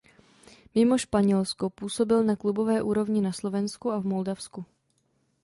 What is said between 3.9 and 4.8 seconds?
a v Moldavsku.